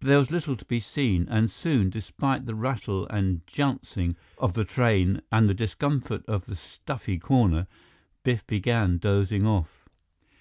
But 0.00 0.08
there 0.08 0.18
was 0.18 0.32
little 0.32 0.56
to 0.56 0.64
be 0.64 0.80
seen, 0.80 1.28
and 1.28 1.48
soon, 1.48 1.90
despite 1.90 2.44
the 2.44 2.56
rattle 2.56 3.06
and 3.06 3.46
jouncing 3.46 4.16
of 4.36 4.54
the 4.54 4.64
train 4.64 5.22
and 5.30 5.48
the 5.48 5.54
discomfort 5.54 6.24
of 6.26 6.46
the 6.46 6.56
stuffy 6.56 7.18
corner, 7.20 7.68
Biff 8.24 8.44
began 8.48 8.98
dozing 8.98 9.46
off. 9.46 9.88